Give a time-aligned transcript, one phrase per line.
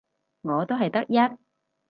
[0.41, 1.37] 我都係得一